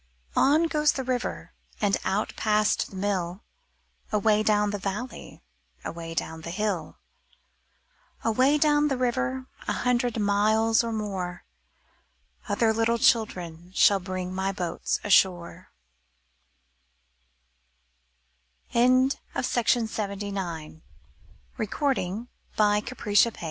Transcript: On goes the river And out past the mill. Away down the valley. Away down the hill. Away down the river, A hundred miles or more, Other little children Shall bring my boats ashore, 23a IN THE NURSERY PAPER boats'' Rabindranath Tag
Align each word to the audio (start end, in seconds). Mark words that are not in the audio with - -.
On 0.35 0.63
goes 0.65 0.93
the 0.93 1.03
river 1.03 1.53
And 1.79 1.95
out 2.05 2.35
past 2.35 2.89
the 2.89 2.95
mill. 2.95 3.43
Away 4.11 4.41
down 4.41 4.71
the 4.71 4.79
valley. 4.79 5.43
Away 5.85 6.15
down 6.15 6.41
the 6.41 6.49
hill. 6.49 6.97
Away 8.23 8.57
down 8.57 8.87
the 8.87 8.97
river, 8.97 9.45
A 9.67 9.73
hundred 9.85 10.19
miles 10.19 10.83
or 10.83 10.91
more, 10.91 11.43
Other 12.49 12.73
little 12.73 12.97
children 12.97 13.71
Shall 13.75 13.99
bring 13.99 14.33
my 14.33 14.51
boats 14.51 14.99
ashore, 15.03 15.71
23a 18.73 18.83
IN 18.83 18.93
THE 18.97 18.99
NURSERY 19.35 19.87
PAPER 21.59 21.61
boats'' 21.61 21.65
Rabindranath 22.57 23.17
Tag 23.27 23.37